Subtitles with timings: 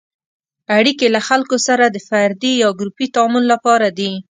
[0.77, 4.11] اړیکې له خلکو سره د فردي یا ګروپي تعامل لپاره دي.